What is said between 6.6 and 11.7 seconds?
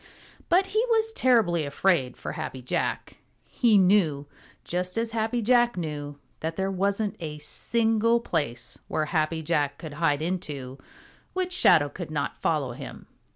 wasn't a single place where Happy Jack could hide into which